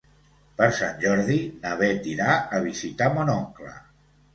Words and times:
Per 0.61 0.69
Sant 0.77 0.97
Jordi 1.03 1.37
na 1.67 1.75
Beth 1.85 2.11
irà 2.17 2.41
a 2.61 2.67
visitar 2.67 3.15
mon 3.21 3.35
oncle. 3.41 3.81